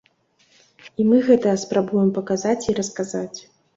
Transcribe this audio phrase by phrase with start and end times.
[1.03, 3.39] І мы гэта спрабуем паказаць і расказаць.